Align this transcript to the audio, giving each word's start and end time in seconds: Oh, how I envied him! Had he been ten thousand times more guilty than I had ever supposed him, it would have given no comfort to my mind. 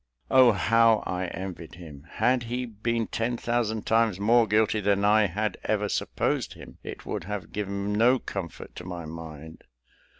Oh, 0.31 0.51
how 0.53 1.03
I 1.05 1.25
envied 1.27 1.75
him! 1.75 2.07
Had 2.13 2.41
he 2.41 2.65
been 2.65 3.05
ten 3.05 3.37
thousand 3.37 3.85
times 3.85 4.19
more 4.19 4.47
guilty 4.47 4.79
than 4.81 5.05
I 5.05 5.27
had 5.27 5.57
ever 5.63 5.87
supposed 5.89 6.53
him, 6.55 6.79
it 6.81 7.05
would 7.05 7.25
have 7.25 7.51
given 7.51 7.93
no 7.93 8.17
comfort 8.17 8.75
to 8.77 8.83
my 8.83 9.05
mind. 9.05 9.63